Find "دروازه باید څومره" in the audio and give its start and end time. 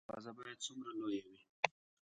0.13-0.91